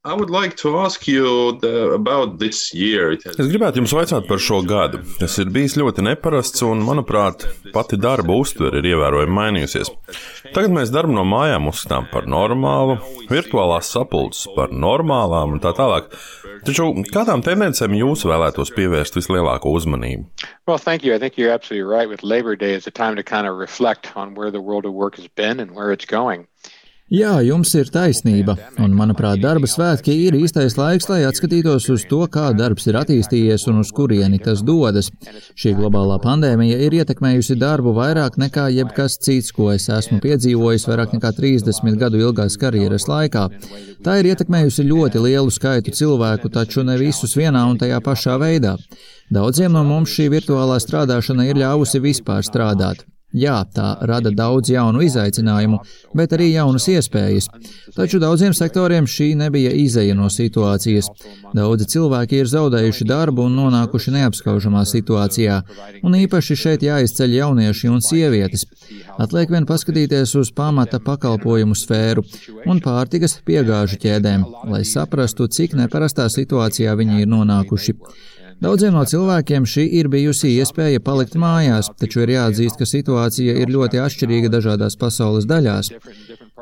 [0.00, 0.56] Like.
[3.36, 5.02] Es gribētu jums vaicāt par šo gadu.
[5.20, 9.92] Tas ir bijis ļoti neparasts, un, manuprāt, pati darba uztvere ir ievērojami mainījusies.
[10.54, 12.96] Tagad mēs darbu no mājām uzskatām par normālu,
[13.28, 16.08] virtuālās sapulces par normālām un tā tālāk.
[16.64, 20.24] Taču kādām tendencēm jūs vēlētos pievērst vislielāko uzmanību?
[20.64, 21.12] Well, thank you.
[21.12, 22.08] I think you're absolutely right.
[22.08, 24.94] With Labor Day is a time to kind of reflect on where the world of
[24.94, 26.48] work has been and where it's going.
[27.10, 32.20] Jā, jums ir taisnība, un, manuprāt, darba svētki ir īstais laiks, lai atskatītos uz to,
[32.30, 35.08] kā darbs ir attīstījies un uz kurieni tas dodas.
[35.58, 41.18] Šī globālā pandēmija ir ietekmējusi darbu vairāk nekā jebkas cits, ko es esmu piedzīvojis vairāk
[41.18, 43.48] nekā 30 gadu ilgās karjeras laikā.
[44.06, 48.78] Tā ir ietekmējusi ļoti lielu skaitu cilvēku, taču ne visus vienā un tajā pašā veidā.
[49.34, 53.02] Daudziem no mums šī virtuālā strādāšana ir ļāvusi vispār strādāt.
[53.30, 55.78] Jā, tā rada daudz jaunu izaicinājumu,
[56.18, 57.46] bet arī jaunas iespējas.
[57.94, 61.06] Taču daudziem sektoriem šī nebija izeja no situācijas.
[61.54, 65.60] Daudzi cilvēki ir zaudējuši darbu un nonākuši neapskaužamā situācijā,
[66.02, 68.66] un īpaši šeit jāizceļ jaunieši un sievietes.
[69.22, 72.26] Atliek vien paskatīties uz pamata pakalpojumu sfēru
[72.66, 77.94] un pārtikas piegāžu ķēdēm, lai saprastu, cik neparastā situācijā viņi ir nonākuši.
[78.60, 83.70] Daudziem no cilvēkiem šī ir bijusi iespēja palikt mājās, taču ir jāatzīst, ka situācija ir
[83.72, 85.88] ļoti atšķirīga dažādās pasaules daļās.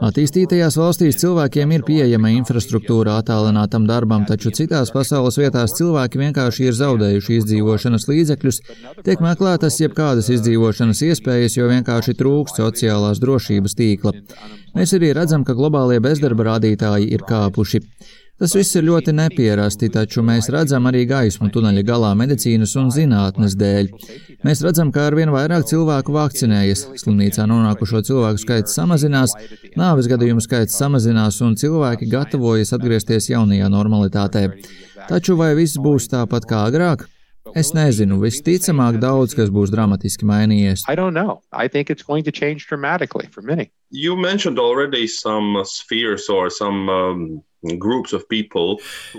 [0.06, 6.78] Attīstītajās valstīs cilvēkiem ir pieejama infrastruktūra attālinātam darbam, taču citās pasaules vietās cilvēki vienkārši ir
[6.78, 8.60] zaudējuši izdzīvošanas līdzekļus,
[9.02, 14.14] tiek meklētas jebkādas izdzīvošanas iespējas, jo vienkārši trūkst sociālās drošības tīkla.
[14.78, 17.82] Mēs arī redzam, ka globālie bezdarba rādītāji ir kāpuši.
[18.38, 23.56] Tas viss ir ļoti nepierasti, taču mēs redzam arī gaismu tuneļa galā medicīnas un zinātnes
[23.58, 23.88] dēļ.
[24.46, 29.34] Mēs redzam, ka arvien vairāk cilvēku vakcinējas, slimnīcā nonākušo cilvēku skaits samazinās,
[29.74, 34.44] nāves gadījumu skaits samazinās un cilvēki gatavojas atgriezties jaunajā normalitātē.
[35.10, 37.08] Taču vai viss būs tāpat kā agrāk?
[37.58, 40.86] Es nezinu, visticamāk, daudz kas būs dramatiski mainījies.
[43.90, 47.42] You mentioned already some spheres or some um,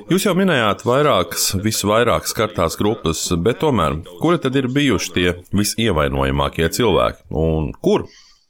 [0.10, 6.70] Jūs jau minējāt vairākas, visvairāk skartās grupas, bet tomēr, kuri tad ir bijuši tie visievainojamākie
[6.80, 8.08] cilvēki un kur?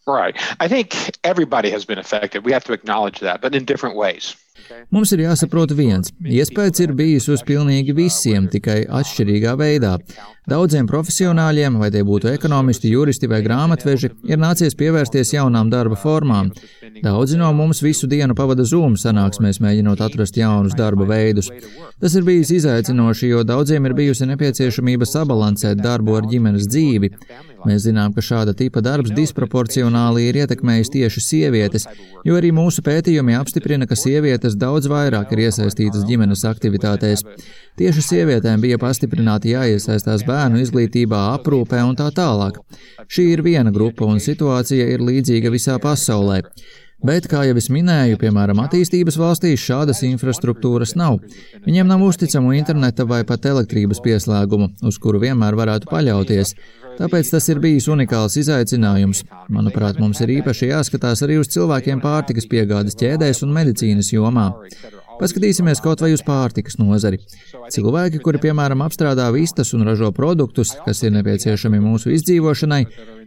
[0.08, 0.36] Right.
[0.60, 2.44] I think everybody has been affected.
[2.46, 4.36] We have to acknowledge that, but in different ways.
[4.94, 6.12] Mums ir jāsaprot viens.
[6.20, 9.96] Iespējas ir bijis uz pilnīgi visiem, tikai atšķirīgā veidā.
[10.50, 16.52] Daudziem profesionāļiem, vai tie būtu ekonomisti, juristi vai grāmatveži, ir nācies pievērsties jaunām darba formām.
[17.04, 21.52] Daudzi no mums visu dienu pavada Zoom sanāksmēs, mēģinot atrast jaunus darba veidus.
[22.02, 27.14] Tas ir bijis izaicinoši, jo daudziem ir bijusi nepieciešamība sabalansēt darbu ar ģimenes dzīvi.
[27.68, 31.88] Mēs zinām, ka šāda tipa darbs disproporcionāli ir ietekmējis tieši sievietes,
[32.28, 37.26] jo arī mūsu pētījumi apstiprina, ka sievietes daudz vairāk ir iesaistītas ģimenes aktivitātēs.
[37.80, 42.62] Tieši sievietēm bija pastiprināti jāiesaistās bērnu izglītībā, aprūpē un tā tālāk.
[43.08, 46.44] Šī ir viena grupa un situācija ir līdzīga visā pasaulē.
[47.00, 51.22] Bet, kā jau es minēju, piemēram, attīstības valstīs šādas infrastruktūras nav.
[51.64, 56.52] Viņiem nav uzticamu interneta vai pat elektrības pieslēgumu, uz kuru vienmēr varētu paļauties.
[57.00, 59.24] Tāpēc tas ir bijis unikāls izaicinājums.
[59.56, 64.50] Manuprāt, mums ir īpaši jāskatās arī uz cilvēkiem pārtikas piegādes ķēdēs un medicīnas jomā.
[65.20, 67.18] Paskatīsimies kaut vai uz pārtikas nozari.
[67.76, 72.86] Cilvēki, kuri, piemēram, apstrādā vistas un ražo produktus, kas ir nepieciešami mūsu izdzīvošanai,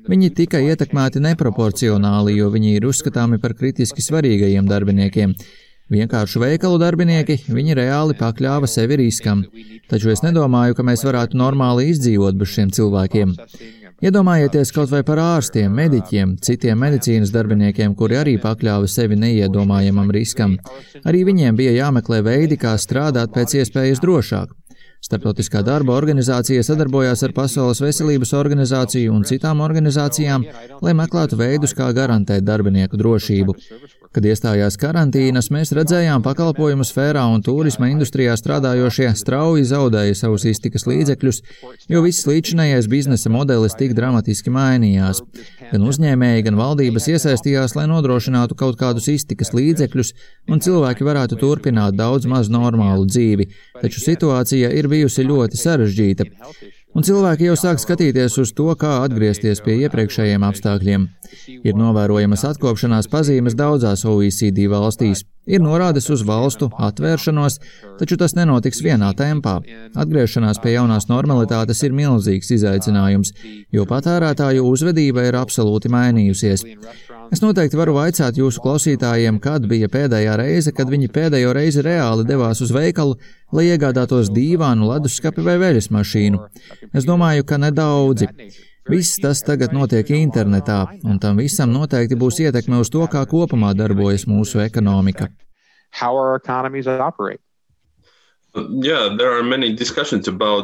[0.09, 5.37] viņi tika ietekmēti neproporcionāli, jo viņi ir uzskatāmi par kritiski svarīgajiem darbiniekiem.
[5.93, 9.43] Vienkārši veikalu darbinieki, viņi reāli pakļāva sevi riskam,
[9.91, 13.35] taču es nedomāju, ka mēs varētu normāli izdzīvot bez šiem cilvēkiem.
[14.03, 20.57] Iedomājieties kaut vai par ārstiem, mediķiem, citiem medicīnas darbiniekiem, kuri arī pakļāva sevi neiedomājamam riskam.
[21.07, 24.57] Arī viņiem bija jāmeklē veidi, kā strādāt pēc iespējas drošāk.
[25.03, 30.45] Startautiskā darba organizācija sadarbojās ar Pasaules veselības organizāciju un citām organizācijām,
[30.79, 33.57] lai meklētu veidus, kā garantēt darbinieku drošību.
[34.13, 40.85] Kad iestājās karantīnas, mēs redzējām pakalpojumu sfērā un turisma industrijā strādājošie strauji zaudēja savus iztikas
[40.87, 41.41] līdzekļus,
[41.89, 45.23] jo viss līdzinājais biznesa modelis tik dramatiski mainījās.
[45.73, 50.13] Gan uzņēmēji, gan valdības iesaistījās, lai nodrošinātu kaut kādus iztikas līdzekļus,
[50.53, 53.49] un cilvēki varētu turpināt daudz maz normālu dzīvi,
[53.81, 56.29] taču situācija ir bijusi ļoti sarežģīta.
[56.93, 61.07] Un cilvēki jau sāk skatīties uz to, kā atgriezties pie iepriekšējiem apstākļiem.
[61.65, 65.25] Ir novērojamas atkopšanās pazīmes daudzās OECD valstīs.
[65.49, 67.57] Ir norādes uz valstu atvēršanos,
[67.99, 69.57] taču tas nenotiks vienā tempā.
[70.05, 73.33] Atgriešanās pie jaunās normalitātes ir milzīgs izaicinājums,
[73.73, 76.67] jo patērētāju uzvedība ir absolūti mainījusies.
[77.33, 82.27] Es noteikti varu vaicāt jūsu klausītājiem, kad bija pēdējā reize, kad viņi pēdējo reizi reāli
[82.29, 83.17] devās uz veikalu,
[83.53, 86.43] lai iegādātos dīvānu, leduskapi vai veļas mašīnu.
[86.93, 88.29] Es domāju, ka nedaudzi.
[88.91, 93.77] Viss tas tagad notiek internetā, un tam visam noteikti būs ietekme uz to, kā kopumā
[93.79, 95.31] darbojas mūsu ekonomika.
[95.93, 97.43] How our economies operate.
[98.55, 99.17] Yeah,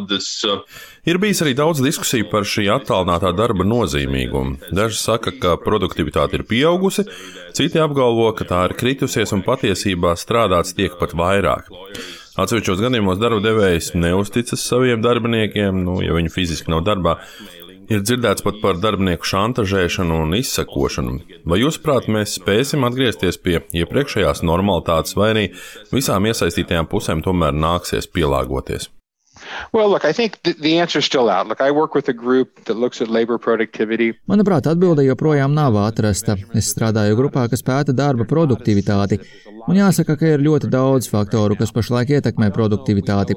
[0.08, 0.60] this, uh...
[1.08, 4.58] Ir bijis arī daudz diskusiju par šī attālinātā darba nozīmīgumu.
[4.76, 7.06] Daži saka, ka produktivitāte ir pieaugusi,
[7.56, 11.72] citi apgalvo, ka tā ir kritusies un patiesībā strādāts tiek pat vairāk.
[12.38, 17.18] Atsevišķos gadījumos darba devējs neusticas saviem darbiniekiem, nu, ja viņi fiziski nav darbā,
[17.88, 21.14] Ir dzirdēts pat par darbinieku šantažēšanu un izsakošanu.
[21.48, 25.44] Vai jūs, prāt, mēs spēsim atgriezties pie iepriekšējās normalitātes, vai arī
[25.88, 28.90] visām iesaistītajām pusēm tomēr nāksies pielāgoties?
[29.72, 31.48] Well, look, I think the, the answer is still out.
[31.48, 34.12] Look, I work with a group that looks at labor productivity.
[34.28, 36.36] Manuprāt, atbilde joprojām nav atrasta.
[36.58, 39.22] Es strādāju grupā, kas pēta darba produktivitāti.
[39.68, 43.36] Un jāsaka, ka ir ļoti daudz faktoru, kas pašlaik ietekmē produktivitāti.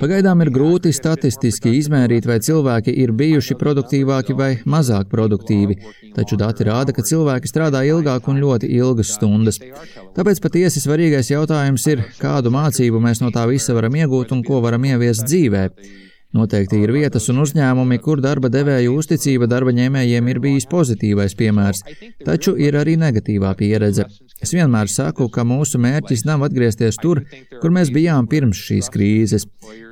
[0.00, 5.76] Pagaidām ir grūti statistiski izmērīt, vai cilvēki ir bijuši produktīvāki vai mazāk produktīvi,
[6.16, 9.60] taču dati rāda, ka cilvēki strādā ilgāk un ļoti ilgas stundas.
[10.16, 14.64] Tāpēc patiesi svarīgais jautājums ir, kādu mācību mēs no tā visa varam iegūt un ko
[14.64, 15.68] varam ieviest dzīvē.
[16.36, 21.82] Noteikti ir vietas un uzņēmumi, kur darba devēju uzticība darba ņēmējiem ir bijis pozitīvais piemērs,
[22.26, 24.04] taču ir arī negatīvā pieredze.
[24.44, 27.22] Es vienmēr saku, ka mūsu mērķis nav atgriezties tur,
[27.62, 29.46] kur mēs bijām pirms šīs krīzes.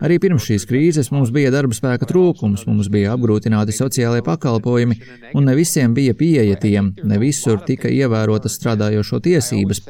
[0.05, 5.01] Arī pirms šīs krīzes mums bija darba spēka trūkums, mums bija apgrūtināti sociālai pakalpojumi,
[5.33, 9.81] un ne visiem bija pieeja tiem, ne visur tika ievērotas strādājošo tiesības.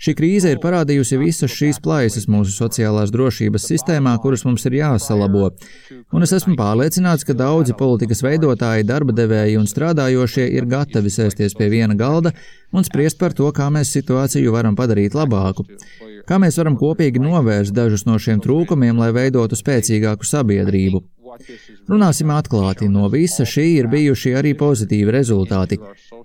[0.00, 5.50] Šī krīze ir parādījusi visas šīs plaisas mūsu sociālās drošības sistēmā, kuras mums ir jāsalabo.
[6.16, 11.56] Un es esmu pārliecināts, ka daudzi politikas veidotāji, darba devēji un strādājošie ir gatavi sēsties
[11.58, 12.32] pie viena galda
[12.72, 15.68] un spriest par to, kā mēs situāciju varam padarīt labāku.
[16.24, 21.04] Kā mēs varam kopīgi novērst dažus no šiem trūkumiem, lai veidotu spēcīgāku sabiedrību.
[21.90, 25.78] Runāsim atklāti, no visa šī ir bijuši arī pozitīvi rezultāti.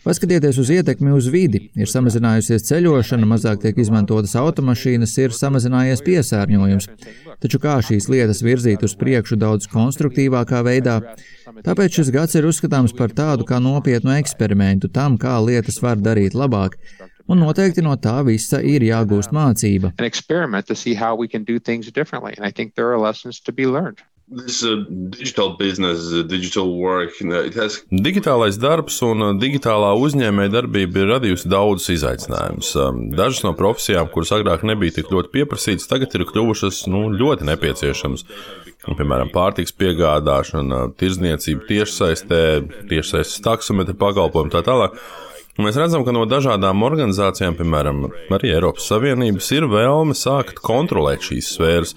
[0.04, 1.62] Paskatieties uz ietekmi uz vidi.
[1.78, 6.90] Ir samazinājusies ceļošana, mazāk tiek izmantotas automašīnas, ir samazinājies piesārņojums.
[7.44, 11.00] Taču kā šīs lietas virzīt uz priekšu daudz konstruktīvākā veidā?
[11.66, 16.38] Tāpēc šis gads ir uzskatāms par tādu kā nopietnu eksperimentu tam, kā lietas var darīt
[16.38, 16.80] labāk.
[17.26, 19.96] Un noteikti no tā visa ir jāgūst mācība.
[24.28, 24.78] This, uh,
[25.60, 26.10] business,
[26.58, 27.12] work,
[27.54, 27.84] has...
[27.92, 32.72] Digitālais darbs un uh, digitālā uzņēmēja darbība ir radījusi daudzus izaicinājumus.
[32.82, 37.46] Um, dažas no profesijām, kuras agrāk nebija tik ļoti pieprasītas, tagad ir kļuvušas nu, ļoti
[37.52, 38.26] nepieciešamas.
[38.88, 42.42] Piemēram, pārtiks piegādāšana, tirzniecība tiešsaistē,
[42.90, 44.98] tiešsaistes taksometra pakalpojumi tā tālāk.
[45.62, 51.54] Mēs redzam, ka no dažādām organizācijām, piemēram, arī Eiropas Savienības, ir vēlme sākt kontrolēt šīs
[51.56, 51.94] sfēras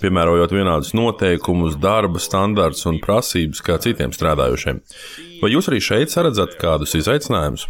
[0.00, 4.80] piemērojot vienādus noteikumus, darba standartus un prasības kā citiem strādājošiem.
[5.42, 7.68] Vai jūs arī šeit redzat kādus izaicinājumus?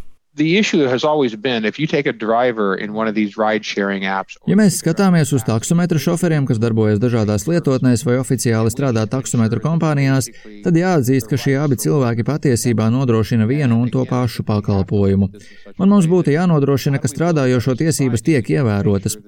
[4.46, 10.30] Ja mēs skatāmies uz taksometru šoferiem, kas darbojas dažādās lietotnēs vai oficiāli strādā taksometru kompānijās,
[10.62, 15.32] tad jāatzīst, ka šie abi cilvēki patiesībā nodrošina vienu un to pašu pakalpojumu.
[15.76, 19.18] Un mums būtu jānodrošina, ka strādājošo tiesības tiek ievērotas.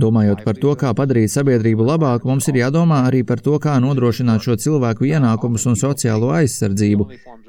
[0.00, 4.42] Domājot par to, kā padarīt sabiedrību labāku, mums ir jādomā arī par to, kā nodrošināt
[4.42, 7.08] šo cilvēku ienākumus un sociālo aizsardzību,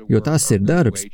[0.10, 1.06] jo tas ir darbs.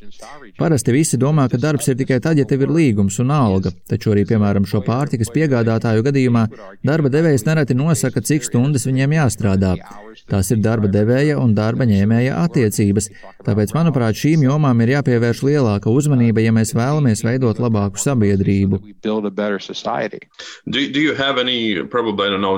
[0.60, 4.12] Parasti visi domā, ka darbs ir tikai tad, ja tev ir līgums un alga, taču
[4.12, 6.48] arī, piemēram, šo pārtikas piegādātāju gadījumā
[6.86, 9.78] darba devējs nereti nosaka, cik stundas viņiem jāstrādā.
[10.30, 13.08] Tās ir darba devēja un darba ņēmēja attiecības,
[13.48, 18.82] tāpēc, manuprāt, šīm jomām ir jāpievērš lielāka uzmanība, ja mēs vēlamies veidot labāku sabiedrību.
[20.66, 22.58] Do, do any, probably, know,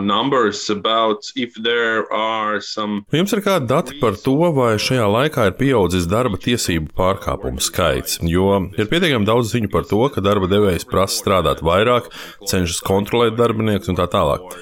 [2.62, 3.03] some...
[3.12, 8.20] Jums ir kādi dati par to, vai šajā laikā ir pieaudzis darba tiesību pārkāpumu skaits,
[8.24, 12.10] jo ir pietiekami daudz ziņu par to, ka darba devējs prasa strādāt vairāk,
[12.50, 14.55] cenšas kontrolēt darbiniekus un tā tālāk.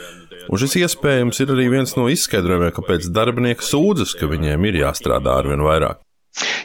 [0.51, 5.38] Un šis iespējams ir arī viens no izskaidrojumiem, kāpēc darbinieki sūdzas, ka viņiem ir jāstrādā
[5.43, 6.01] arvien vairāk.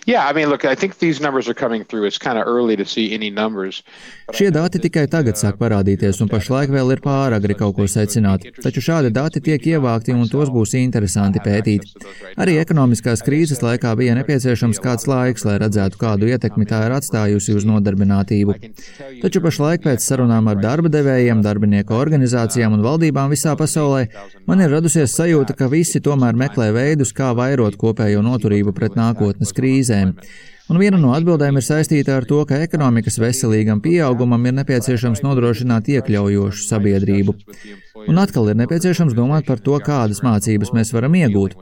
[0.07, 2.05] Yeah, I mean, look, I think these numbers are coming through.
[2.05, 3.83] It's kind of early to see any numbers.
[4.31, 8.47] Šie dati tikai tagad sāk parādīties, un pašlaik vēl ir pāragri kaut ko secināt.
[8.63, 11.89] Taču šādi dati tiek ievākti, un tos būs interesanti pētīt.
[12.39, 17.59] Arī ekonomiskās krīzes laikā bija nepieciešams kāds laiks, lai redzētu, kādu ietekmi tā ir atstājusi
[17.59, 18.55] uz nodarbinātību.
[19.25, 24.07] Taču pašlaik pēc sarunām ar darba devējiem, darbinieku organizācijām un valdībām visā pasaulē
[24.47, 29.55] man ir radusies sajūta, ka visi tomēr meklē veidus, kā vairot kopējo noturību pret nākotnes
[29.57, 30.13] krīzēm.
[30.67, 35.91] Un viena no atbildēm ir saistīta ar to, ka ekonomikas veselīgam pieaugumam ir nepieciešams nodrošināt
[35.95, 37.37] iekļaujošu sabiedrību.
[38.11, 41.55] Un atkal ir nepieciešams domāt par to, kādas mācības mēs varam iegūt.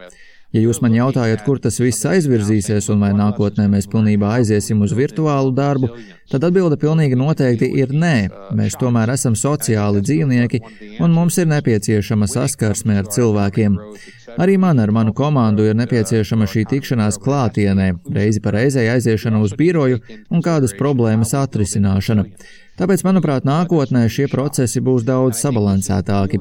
[0.54, 4.92] Ja jūs man jautājat, kur tas viss aizvirzīsies un vai nākotnē mēs pilnībā aiziesim uz
[4.94, 5.88] virtuālu darbu,
[6.30, 8.14] tad atbilde pilnīgi noteikti ir nē.
[8.54, 10.60] Mēs tomēr esam sociāli dzīvnieki
[11.02, 13.80] un mums ir nepieciešama saskarsme ar cilvēkiem.
[14.38, 19.58] Arī man ar manu komandu ir nepieciešama šī tikšanās klātienē, reizi pa reizei aiziešana uz
[19.58, 19.98] biroju
[20.30, 22.30] un kādas problēmas atrisināšana.
[22.74, 26.40] Tāpēc, manuprāt, nākotnē šie procesi būs daudz sabalansētāki.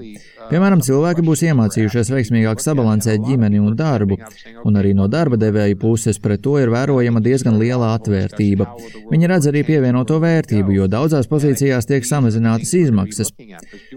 [0.50, 4.18] Piemēram, cilvēki būs iemācījušies veiksmīgāk sabalansēt ģimeni un darbu,
[4.66, 8.68] un arī no darba devēja puses pret to ir vērojama diezgan liela atvērtība.
[9.12, 13.30] Viņi redz arī pievienoto vērtību, jo daudzās pozīcijās tiek samazinātas izmaksas.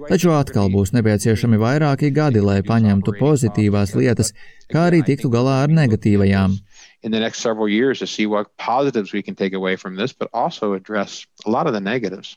[0.07, 4.35] Taču atkal būs nepieciešami vairāki gadi, lai paņemtu pozitīvās lietas,
[4.69, 6.61] kā arī tiktu galā ar negatīvajām
[7.07, 10.13] in the next several years to see what positives we can take away from this,
[10.13, 12.37] but also address a lot of the negatives.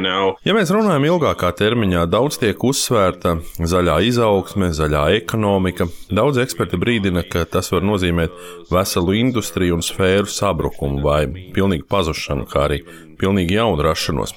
[0.00, 0.24] Now...
[0.44, 5.86] Ja mēs runājam ilgākā termiņā, daudz tiek uzsvērta zaļā izaugsme, zaļā ekonomika.
[6.10, 8.34] Daudz eksperti brīdina, ka tas var nozīmēt
[8.72, 12.82] veselu industriju un sfēru sabrukumu vai pilnīgu pazušanu, kā arī
[13.20, 14.34] pilnīgi jaunu rašanos.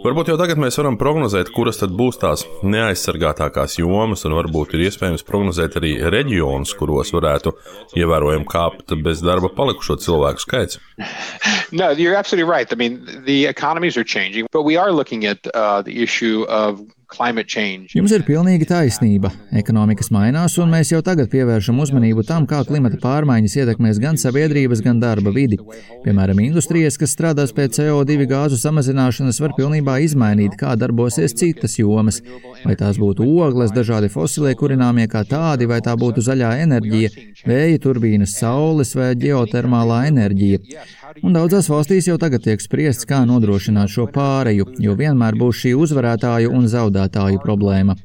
[0.00, 4.86] Varbūt jau tagad mēs varam prognozēt, kuras tad būs tās neaizsargātākās jomas, un varbūt ir
[4.86, 7.52] iespējams prognozēt arī reģionus, kuros varētu
[8.00, 10.80] ievērojami kāpt bez darba palikušo cilvēku skaits.
[11.70, 12.72] No, you're absolutely right.
[12.72, 16.80] I mean, the economies are changing, but we are looking at uh, the issue of
[17.90, 19.32] Jums ir pilnīgi taisnība.
[19.58, 24.82] Ekonomikas mainās, un mēs jau tagad pievēršam uzmanību tam, kā klimata pārmaiņas ietekmēs gan sabiedrības,
[24.84, 25.58] gan darba vidi.
[26.04, 32.20] Piemēram, industrijas, kas strādās pie CO2 gāzu samazināšanas, var pilnībā izmainīt, kā darbosies citas jomas.
[32.62, 37.10] Vai tās būtu ogles, dažādi fosilie kurināmie kā tādi, vai tā būtu zaļā enerģija,
[37.42, 40.86] vēja turbīnas, saules vai geotermālā enerģija.
[41.26, 45.74] Un daudzās valstīs jau tagad tiek spriests, kā nodrošināt šo pāreju, jo vienmēr būs šī
[45.74, 47.96] uzvarētāju un zaudētāju problēma.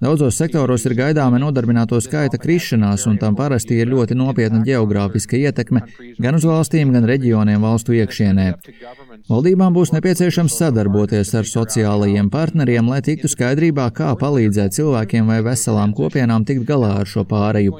[0.00, 5.82] Daudzos sektoros ir gaidāma nodarbināto skaita krišanās, un tam parasti ir ļoti nopietna geogrāfiska ietekme
[6.16, 8.46] gan uz valstīm, gan reģioniem valstu iekšienē.
[9.28, 15.92] Valdībām būs nepieciešams sadarboties ar sociālajiem partneriem, lai tiktu skaidrībā, kā palīdzēt cilvēkiem vai veselām
[15.92, 17.76] kopienām tikt galā ar šo pāreju.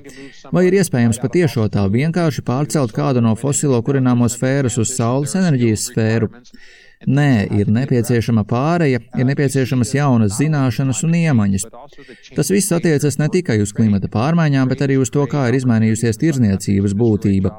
[0.53, 5.89] Vai ir iespējams patiešo tā vienkārši pārcelt kādu no fosilo kurināmo sfēras uz saules enerģijas
[5.89, 6.29] sfēru?
[7.09, 11.63] Nē, ir nepieciešama pāreja, ir nepieciešamas jaunas zināšanas un iemaņas.
[12.37, 16.21] Tas viss attiecas ne tikai uz klimata pārmaiņām, bet arī uz to, kā ir izmainījusies
[16.21, 17.55] tirzniecības būtība.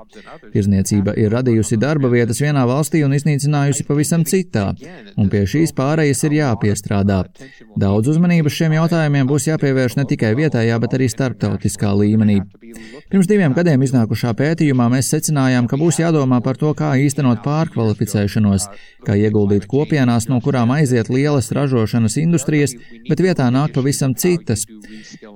[0.53, 4.75] Tirzniecība ir radījusi darba vietas vienā valstī un iznīcinājusi pavisam citā,
[5.17, 7.23] un pie šīs pārejas ir jāpiestrādā.
[7.81, 12.43] Daudz uzmanības šiem jautājumiem būs jāpievērš ne tikai vietējā, bet arī starptautiskā līmenī.
[13.09, 18.69] Pirms diviem gadiem iznākušā pētījumā mēs secinājām, ka būs jādomā par to, kā īstenot pārkvalificēšanos,
[19.03, 22.75] kā ieguldīt kopienās, no kurām aiziet lielas ražošanas industrijas,
[23.07, 24.67] bet vietā nāk pavisam citas.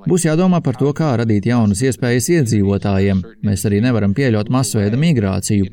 [0.05, 3.23] Būs jādomā par to, kā radīt jaunas iespējas iedzīvotājiem.
[3.45, 5.71] Mēs arī nevaram pieļaut masveida migrāciju.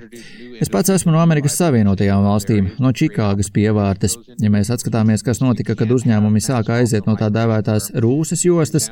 [0.63, 4.13] Es pats esmu no Amerikas Savienotajām valstīm, no Čikāgas pievārtes.
[4.39, 8.87] Ja mēs atskatāmies, kas notika, kad uzņēmumi sāka aiziet no tā dēvētās rūsas jostas,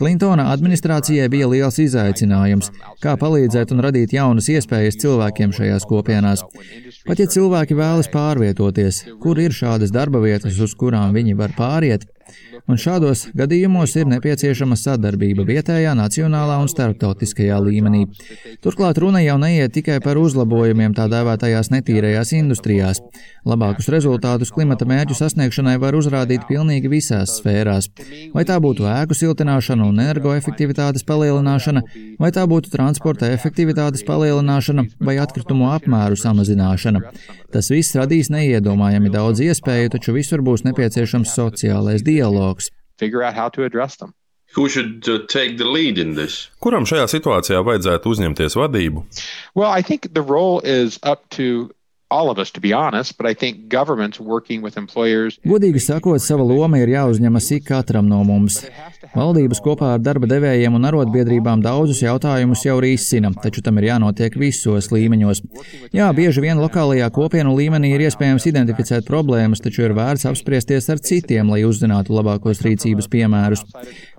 [0.00, 2.72] Klintona administrācijai bija liels izaicinājums,
[3.04, 6.42] kā palīdzēt un radīt jaunas iespējas cilvēkiem šajās kopienās.
[7.06, 12.08] Pat ja cilvēki vēlas pārvietoties, kur ir šādas darba vietas, uz kurām viņi var pāriet,
[12.68, 18.06] un šādos gadījumos ir nepieciešama sadarbība vietējā, nacionālā un starptautiskajā līmenī.
[18.64, 23.02] Turklāt runa jau neiet tikai par uzlabojumiem tā dēvētajās netīrajās industrijās.
[23.42, 27.88] Labākus rezultātus klimata mērķu sasniegšanai var uzrādīt pilnīgi visās sfērās.
[28.30, 31.82] Vai tā būtu ēku siltināšana un energoefektivitātes palielināšana,
[32.22, 37.02] vai tā būtu transporta efektivitātes palielināšana vai atkritumu apmēru samazināšana.
[37.50, 42.70] Tas viss radīs neiedomājami daudz iespēju, taču visur būs nepieciešams sociālais dialogs.
[43.02, 44.08] Uh,
[46.62, 49.02] Kuram šajā situācijā vajadzētu uzņemties vadību?
[49.58, 49.72] Well,
[55.48, 58.60] Godīgi sakot, sava loma ir jāuzņemas ik katram no mums.
[59.12, 64.36] Valdības kopā ar darba devējiem un arotbiedrībām daudzus jautājumus jau risina, taču tam ir jānotiek
[64.38, 65.42] visos līmeņos.
[65.96, 71.02] Jā, bieži vien lokālajā kopienu līmenī ir iespējams identificēt problēmas, taču ir vērts apspriesties ar
[71.02, 73.64] citiem, lai uzzinātu labākos rīcības piemērus.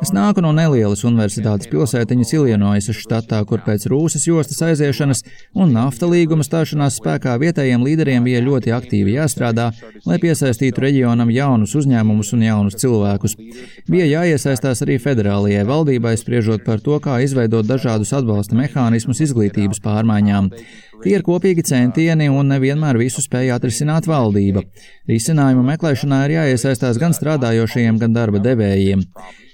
[0.04, 5.24] Es nāku no nelielas universitātes pilsētiņas Ilinoisas štatā, kur pēc rūsas jostas aiziešanas
[5.56, 9.70] un nafta līguma stāšanās spēkā vietējiem līderiem bija ļoti aktīvi jāstrādā,
[10.08, 13.36] lai piesaistītu reģionam jaunus uzņēmumus un jaunus cilvēkus.
[13.90, 20.50] Bija jāiesaistās arī federālajai valdībai spriežot par to, kā izveidot dažādus atbalsta mehānismus izglītības pārmaiņām.
[21.04, 24.64] Tie ir kopīgi centieni un nevienmēr visu spēja atrisināt valdība.
[25.12, 29.04] Risinājumu meklēšanā ir jāiesaistās gan strādājošajiem, gan darba devējiem.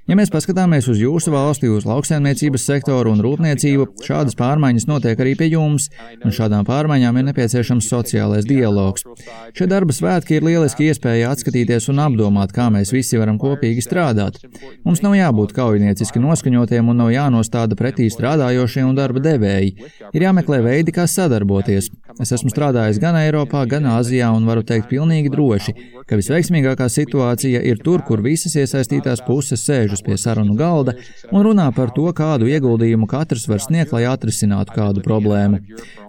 [0.10, 5.36] Ja mēs paskatāmies uz jūsu valsti, uz lauksaimniecības sektoru un rūpniecību, šādas pārmaiņas notiek arī
[5.38, 5.86] pie jums,
[6.26, 9.06] un šādām pārmaiņām ir nepieciešams sociālais dialogs.
[9.54, 14.42] Šie darba svētki ir lieliski iespēja atskatīties un apdomāt, kā mēs visi varam kopīgi strādāt.
[14.82, 19.76] Mums nav jābūt kaujinieciski noskaņotiem un nav jānostāda pretī strādājošie un darba devēji.
[20.10, 21.92] Ir jāmeklē veidi, kā sadarboties.
[22.20, 25.74] Es esmu strādājis gan Eiropā, gan Āzijā un varu teikt pilnīgi droši,
[26.04, 30.98] ka visveiksmīgākā situācija ir tur, kur visas iesaistītās puses sēžas pie sarunu galda
[31.32, 35.62] un runā par to, kādu ieguldījumu katrs var sniegt, lai atrisinātu kādu problēmu.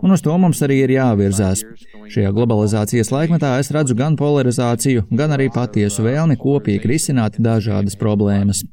[0.02, 1.62] Un uz to mums arī ir jāvirzās.
[2.10, 8.64] Šajā globalizācijas laikmetā es redzu gan polarizāciju, gan arī patiesu vēlmi kopīgi risināt dažādas problēmas.